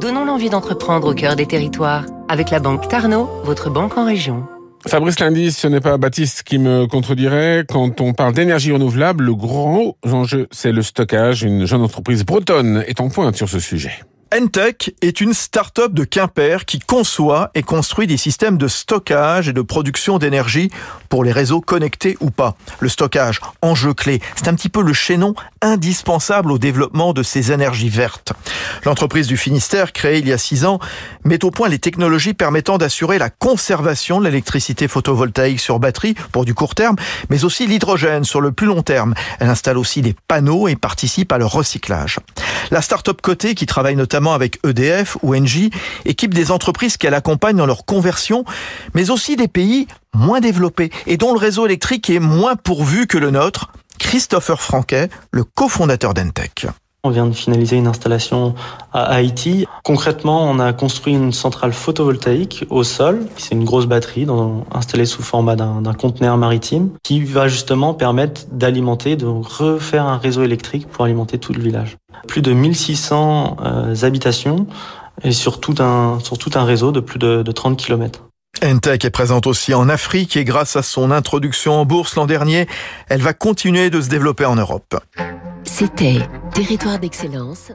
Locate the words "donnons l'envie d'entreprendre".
0.00-1.10